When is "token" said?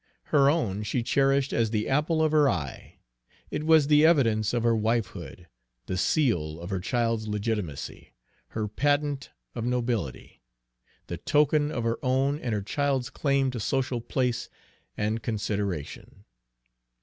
11.17-11.71